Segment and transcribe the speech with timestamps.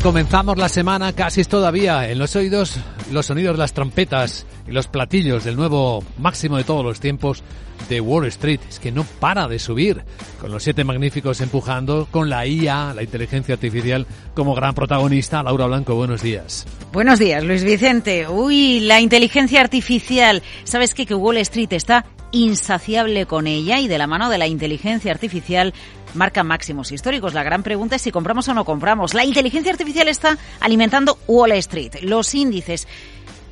[0.00, 2.78] Comenzamos la semana casi todavía en los oídos
[3.10, 7.42] los sonidos de las trompetas y los platillos del nuevo máximo de todos los tiempos
[7.88, 8.60] de Wall Street.
[8.68, 10.04] Es que no para de subir,
[10.40, 15.42] con los siete magníficos empujando, con la IA, la inteligencia artificial, como gran protagonista.
[15.42, 16.64] Laura Blanco, buenos días.
[16.92, 18.28] Buenos días, Luis Vicente.
[18.28, 20.44] Uy, la inteligencia artificial.
[20.62, 21.06] ¿Sabes qué?
[21.06, 25.74] Que Wall Street está insaciable con ella y de la mano de la inteligencia artificial
[26.14, 27.34] marca máximos históricos.
[27.34, 29.12] La gran pregunta es si compramos o no compramos.
[29.14, 32.02] La inteligencia artificial está alimentando Wall Street.
[32.02, 32.86] Los índices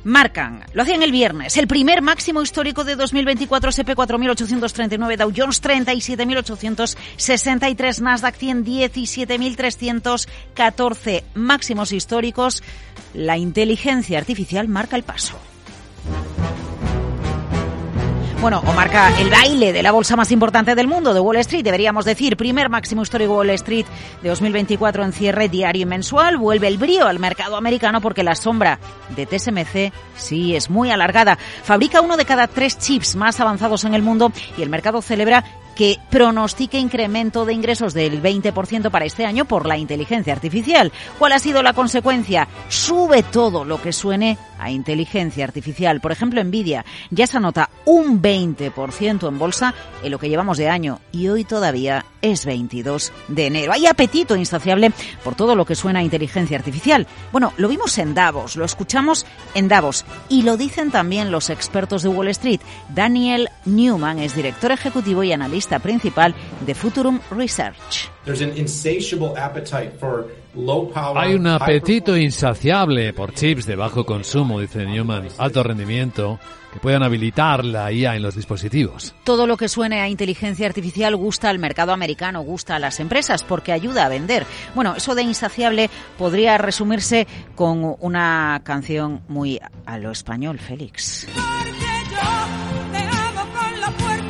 [0.03, 5.61] marcan, lo hacían el viernes, el primer máximo histórico de 2024, SP 4.839, Dow Jones
[5.61, 12.63] 37.863, Nasdaq 100, 17.314 máximos históricos.
[13.13, 15.37] La inteligencia artificial marca el paso.
[18.41, 21.63] Bueno, o marca el baile de la bolsa más importante del mundo, de Wall Street,
[21.63, 22.35] deberíamos decir.
[22.35, 23.85] Primer máximo histórico Wall Street
[24.23, 26.39] de 2024 en cierre diario y mensual.
[26.39, 28.79] Vuelve el brío al mercado americano porque la sombra
[29.15, 31.37] de TSMC sí es muy alargada.
[31.63, 35.43] Fabrica uno de cada tres chips más avanzados en el mundo y el mercado celebra
[35.75, 40.91] que pronostica incremento de ingresos del 20% para este año por la inteligencia artificial.
[41.17, 42.47] ¿Cuál ha sido la consecuencia?
[42.69, 45.99] Sube todo lo que suene a inteligencia artificial.
[45.99, 50.69] Por ejemplo, Nvidia ya se anota un 20% en bolsa en lo que llevamos de
[50.69, 53.73] año y hoy todavía es 22 de enero.
[53.73, 54.91] Hay apetito insaciable
[55.23, 57.07] por todo lo que suena a inteligencia artificial.
[57.31, 62.03] Bueno, lo vimos en Davos, lo escuchamos en Davos y lo dicen también los expertos
[62.03, 62.61] de Wall Street.
[62.89, 68.11] Daniel Newman es director ejecutivo y analista principal de Futurum Research.
[71.15, 76.39] Hay un apetito insaciable por chips de bajo consumo, dice Newman, alto rendimiento,
[76.73, 79.15] que puedan habilitar la IA en los dispositivos.
[79.23, 83.43] Todo lo que suene a inteligencia artificial gusta al mercado americano, gusta a las empresas,
[83.43, 84.45] porque ayuda a vender.
[84.75, 91.27] Bueno, eso de insaciable podría resumirse con una canción muy a lo español, Félix.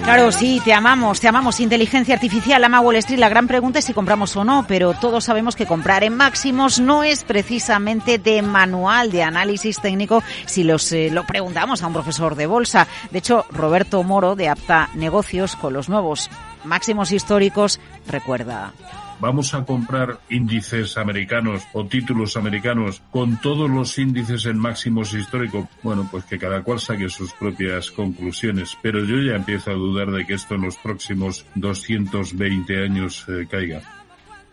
[0.03, 1.59] Claro, sí, te amamos, te amamos.
[1.59, 3.19] Inteligencia artificial, ama Wall Street.
[3.19, 6.79] La gran pregunta es si compramos o no, pero todos sabemos que comprar en máximos
[6.79, 11.93] no es precisamente de manual de análisis técnico si los, eh, lo preguntamos a un
[11.93, 12.87] profesor de bolsa.
[13.11, 16.31] De hecho, Roberto Moro, de Apta Negocios, con los nuevos
[16.63, 18.73] máximos históricos, recuerda
[19.21, 25.67] vamos a comprar índices americanos o títulos americanos con todos los índices en máximos históricos,
[25.83, 28.77] bueno, pues que cada cual saque sus propias conclusiones.
[28.81, 33.47] Pero yo ya empiezo a dudar de que esto en los próximos 220 años eh,
[33.49, 34.00] caiga.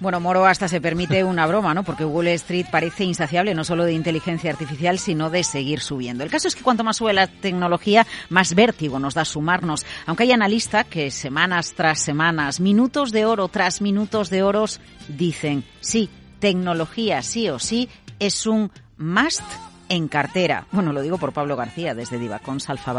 [0.01, 1.83] Bueno, Moro hasta se permite una broma, ¿no?
[1.83, 6.23] Porque Wall Street parece insaciable no solo de inteligencia artificial, sino de seguir subiendo.
[6.23, 9.85] El caso es que cuanto más sube la tecnología, más vértigo nos da sumarnos.
[10.07, 15.65] Aunque hay analistas que semanas tras semanas, minutos de oro tras minutos de oros, dicen,
[15.81, 17.89] sí, tecnología sí o sí
[18.21, 19.43] es un must
[19.89, 20.67] en cartera.
[20.71, 22.95] Bueno, lo digo por Pablo García, desde Divacons Alfa.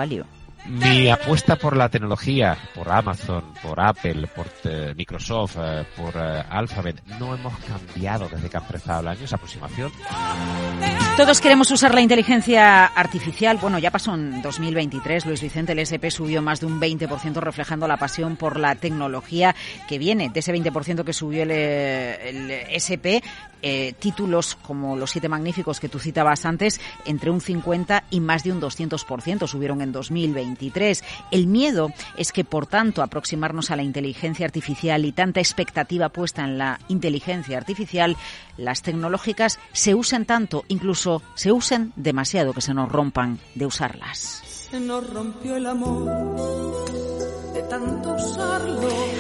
[0.66, 6.44] Mi apuesta por la tecnología, por Amazon, por Apple, por eh, Microsoft, eh, por eh,
[6.50, 9.92] Alphabet, no hemos cambiado desde que ha empezado el año esa aproximación.
[11.18, 13.58] Todos queremos usar la inteligencia artificial.
[13.58, 15.26] Bueno, ya pasó en 2023.
[15.26, 19.56] Luis Vicente, el SP subió más de un 20%, reflejando la pasión por la tecnología
[19.88, 21.52] que viene de ese 20% que subió el,
[22.72, 23.24] SP.
[24.00, 28.54] Títulos como los siete magníficos que tú citabas antes, entre un 50 y más de
[28.54, 29.92] un 200% subieron en
[30.50, 31.04] 2023.
[31.32, 36.44] El miedo es que, por tanto, aproximarnos a la inteligencia artificial y tanta expectativa puesta
[36.44, 38.18] en la inteligencia artificial,
[38.58, 44.44] las tecnológicas se usen tanto, incluso se usen demasiado que se nos rompan de usarlas.
[44.70, 46.90] Se nos rompió el amor
[47.70, 48.18] tanto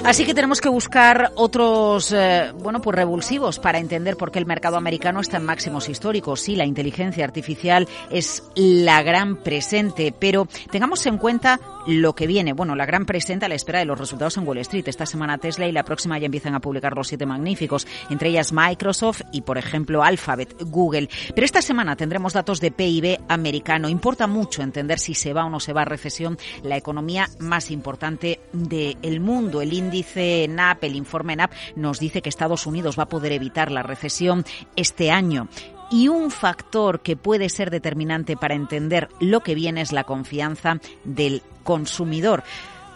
[0.03, 4.45] Así que tenemos que buscar otros, eh, bueno, pues revulsivos para entender por qué el
[4.45, 6.41] mercado americano está en máximos históricos.
[6.41, 12.53] Sí, la inteligencia artificial es la gran presente, pero tengamos en cuenta lo que viene.
[12.53, 14.87] Bueno, la gran presente a la espera de los resultados en Wall Street.
[14.87, 18.53] Esta semana Tesla y la próxima ya empiezan a publicar los siete magníficos, entre ellas
[18.53, 21.09] Microsoft y, por ejemplo, Alphabet, Google.
[21.33, 23.89] Pero esta semana tendremos datos de PIB americano.
[23.89, 27.71] Importa mucho entender si se va o no se va a recesión la economía más
[27.71, 29.61] importante del mundo.
[29.61, 33.71] El índice NAP, el informe NAP, nos dice que Estados Unidos va a poder evitar
[33.71, 35.49] la recesión este año.
[35.91, 40.79] Y un factor que puede ser determinante para entender lo que viene es la confianza
[41.03, 42.43] del consumidor.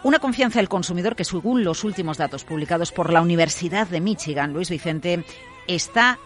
[0.04, 4.52] Una confianza del consumidor que, según los últimos datos publicados por la Universidad de Michigan,
[4.52, 5.24] Luis Vicente,
[5.66, 6.18] está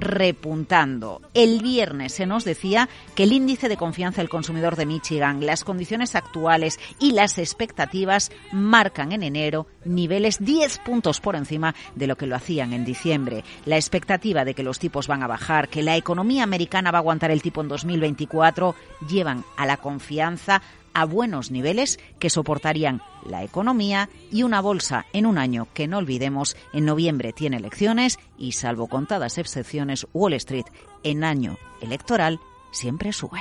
[0.00, 1.20] repuntando.
[1.34, 5.64] El viernes se nos decía que el índice de confianza del consumidor de Michigan, las
[5.64, 12.16] condiciones actuales y las expectativas marcan en enero niveles 10 puntos por encima de lo
[12.16, 13.44] que lo hacían en diciembre.
[13.66, 17.00] La expectativa de que los tipos van a bajar, que la economía americana va a
[17.00, 18.74] aguantar el tipo en 2024,
[19.08, 20.62] llevan a la confianza
[20.94, 25.98] a buenos niveles que soportarían la economía y una bolsa en un año que no
[25.98, 30.66] olvidemos en noviembre tiene elecciones y salvo contadas excepciones Wall Street
[31.02, 32.40] en año electoral
[32.70, 33.40] siempre sube.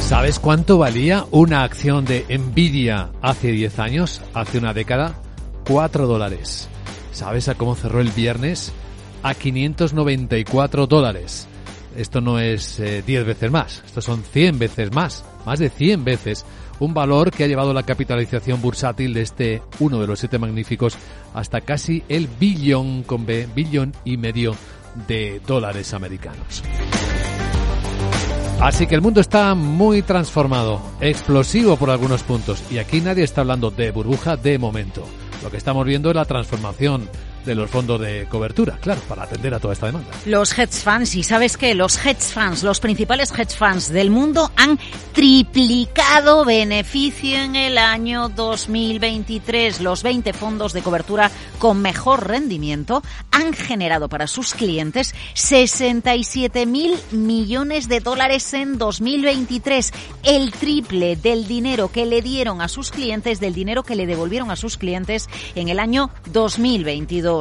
[0.00, 5.14] ¿Sabes cuánto valía una acción de Nvidia hace 10 años, hace una década?
[5.66, 6.68] 4 dólares.
[7.14, 8.72] ¿Sabes a cómo cerró el viernes?
[9.22, 11.46] A 594 dólares.
[11.96, 16.04] Esto no es 10 eh, veces más, esto son 100 veces más, más de 100
[16.04, 16.44] veces.
[16.80, 20.96] Un valor que ha llevado la capitalización bursátil de este uno de los siete magníficos
[21.32, 24.56] hasta casi el billón con B, billón y medio
[25.06, 26.64] de dólares americanos.
[28.60, 33.42] Así que el mundo está muy transformado, explosivo por algunos puntos, y aquí nadie está
[33.42, 35.04] hablando de burbuja de momento.
[35.44, 37.06] Lo que estamos viendo es la transformación
[37.44, 40.08] de los fondos de cobertura, claro, para atender a toda esta demanda.
[40.26, 44.50] Los hedge funds, y sabes qué, los hedge funds, los principales hedge funds del mundo
[44.56, 44.78] han
[45.12, 49.80] triplicado beneficio en el año 2023.
[49.80, 56.94] Los 20 fondos de cobertura con mejor rendimiento han generado para sus clientes 67 mil
[57.10, 59.92] millones de dólares en 2023,
[60.22, 64.50] el triple del dinero que le dieron a sus clientes, del dinero que le devolvieron
[64.50, 67.33] a sus clientes en el año 2022.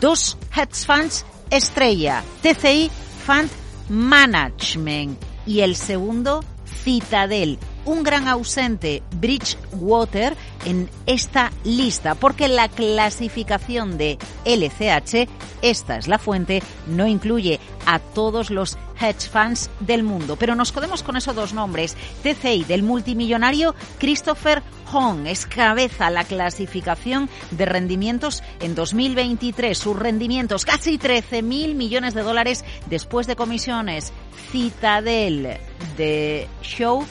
[0.00, 2.90] Dos hedge funds estrella, TCI
[3.26, 3.50] Fund
[3.88, 5.20] Management.
[5.46, 6.44] Y el segundo
[6.84, 15.28] Citadel un gran ausente, Bridgewater, en esta lista, porque la clasificación de LCH,
[15.62, 20.36] esta es la fuente, no incluye a todos los hedge funds del mundo.
[20.36, 21.96] Pero nos podemos con esos dos nombres.
[22.22, 24.62] TCI del multimillonario Christopher
[24.92, 29.76] Hong es cabeza la clasificación de rendimientos en 2023.
[29.76, 34.12] Sus rendimientos casi 13 mil millones de dólares después de comisiones.
[34.52, 35.58] Citadel
[35.96, 37.04] de Show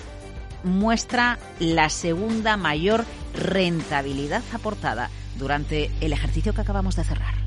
[0.63, 7.40] muestra la segunda mayor rentabilidad aportada durante el ejercicio que acabamos de cerrar.